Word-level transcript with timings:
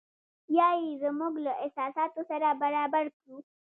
یا 0.57 0.67
یې 0.83 0.91
زموږ 1.03 1.33
له 1.45 1.51
احساساتو 1.63 2.21
سره 2.29 2.47
برابر 2.61 3.05
کړو. 3.17 3.37